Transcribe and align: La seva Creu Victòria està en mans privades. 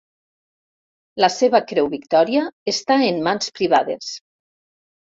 La 1.25 1.29
seva 1.35 1.61
Creu 1.73 1.91
Victòria 1.93 2.49
està 2.75 2.99
en 3.13 3.25
mans 3.31 3.55
privades. 3.61 4.15